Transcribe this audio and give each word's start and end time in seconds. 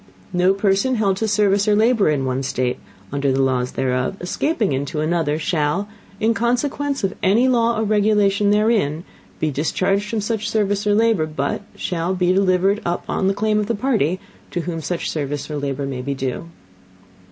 No 0.33 0.55
person 0.55 0.95
held 0.95 1.17
to 1.17 1.27
Service 1.27 1.67
or 1.67 1.75
Labor 1.75 2.09
in 2.09 2.25
one 2.25 2.41
State, 2.41 2.79
under 3.11 3.31
the 3.31 3.43
Laws 3.43 3.73
thereof, 3.73 4.17
escaping 4.19 4.73
into 4.73 4.99
another, 4.99 5.37
shall, 5.37 5.87
in 6.19 6.33
Consequence 6.33 7.03
of 7.03 7.13
any 7.21 7.47
Law 7.47 7.77
or 7.77 7.83
Regulation 7.83 8.49
therein, 8.49 9.03
be 9.39 9.51
discharged 9.51 10.09
from 10.09 10.19
such 10.19 10.49
Service 10.49 10.87
or 10.87 10.95
Labor, 10.95 11.27
But 11.27 11.61
shall 11.75 12.15
be 12.15 12.33
delivered 12.33 12.81
up 12.83 13.03
on 13.07 13.31
Claim 13.35 13.59
of 13.59 13.67
the 13.67 13.75
Party 13.75 14.19
to 14.49 14.61
whom 14.61 14.81
such 14.81 15.07
Service 15.07 15.51
or 15.51 15.57
Labor 15.57 15.85
may 15.85 16.01
be 16.01 16.15
due. 16.15 16.45